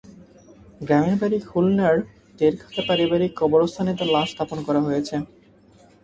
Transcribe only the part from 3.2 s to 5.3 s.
কবরস্থানে তাঁর লাশ দাফন করা হয়েছে।